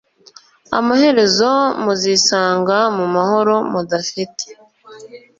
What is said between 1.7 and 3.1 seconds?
muzisanga mu